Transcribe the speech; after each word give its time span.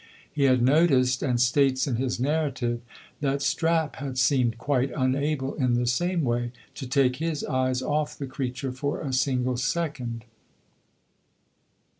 He 0.33 0.45
had 0.45 0.63
noticed, 0.63 1.21
and 1.21 1.39
states 1.39 1.85
in 1.85 1.97
his 1.97 2.19
narrative, 2.19 2.81
that 3.19 3.43
Strap 3.43 3.97
had 3.97 4.17
seemed 4.17 4.57
quite 4.57 4.91
unable, 4.97 5.53
in 5.53 5.75
the 5.75 5.85
same 5.85 6.23
way, 6.23 6.53
to 6.73 6.87
take 6.87 7.17
his 7.17 7.43
eyes 7.43 7.83
off 7.83 8.17
the 8.17 8.25
creature 8.25 8.71
for 8.71 8.99
a 9.01 9.13
single 9.13 9.57
second. 9.57 10.25